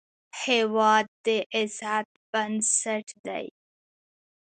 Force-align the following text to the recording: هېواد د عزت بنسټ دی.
هېواد 0.43 1.05
د 1.25 1.27
عزت 1.55 2.07
بنسټ 2.31 3.07
دی. 3.25 3.45